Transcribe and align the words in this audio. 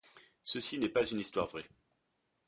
ceci 0.43 0.79
n'est 0.79 0.89
pas 0.89 1.05
une 1.05 1.19
histoire 1.19 1.45
vraie. 1.45 1.69